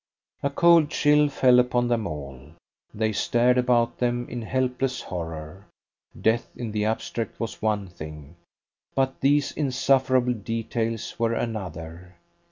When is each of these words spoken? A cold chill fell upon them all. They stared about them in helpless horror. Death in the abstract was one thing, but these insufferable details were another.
A 0.41 0.49
cold 0.49 0.89
chill 0.89 1.29
fell 1.29 1.59
upon 1.59 1.87
them 1.87 2.07
all. 2.07 2.55
They 2.91 3.11
stared 3.11 3.59
about 3.59 3.99
them 3.99 4.27
in 4.29 4.41
helpless 4.41 4.99
horror. 5.03 5.67
Death 6.19 6.49
in 6.55 6.71
the 6.71 6.85
abstract 6.85 7.39
was 7.39 7.61
one 7.61 7.85
thing, 7.87 8.37
but 8.95 9.21
these 9.21 9.51
insufferable 9.51 10.33
details 10.33 11.19
were 11.19 11.33
another. 11.35 12.15